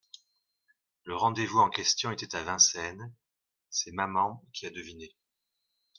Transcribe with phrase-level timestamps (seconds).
[1.03, 3.13] Le rendez-vous en question était à Vincennes;
[3.69, 5.15] c'est maman qui a deviné.